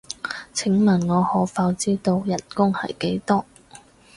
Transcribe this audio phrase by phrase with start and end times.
[0.51, 3.45] 請問我可否知道人工係幾多？